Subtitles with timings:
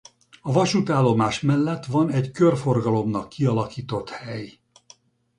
[0.41, 4.59] A vasútállomás mellett van egy körforgalomnak kialakított hely.